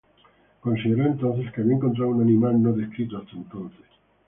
Consideró 0.61 1.05
entonces 1.05 1.51
que 1.51 1.61
había 1.61 1.75
encontrado 1.75 2.09
un 2.09 2.23
animal 2.23 2.59
no 2.59 2.73
descrito 2.73 3.19
hasta 3.19 3.35
entonces. 3.37 3.85